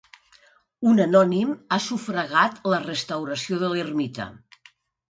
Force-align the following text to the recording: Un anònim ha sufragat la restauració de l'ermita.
Un 0.91 1.01
anònim 1.05 1.53
ha 1.71 1.79
sufragat 1.89 2.59
la 2.73 2.83
restauració 2.89 3.65
de 3.67 3.73
l'ermita. 3.77 4.33